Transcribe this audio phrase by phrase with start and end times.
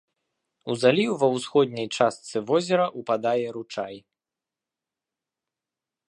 [0.73, 4.03] У заліў ва ўсходняй частцы возера ўпадае ручай.